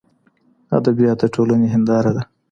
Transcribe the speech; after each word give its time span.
ادبیات 0.77 1.19
د 1.21 1.23
ټولني 1.33 1.67
هنداره 1.73 2.11
ده. 2.15 2.23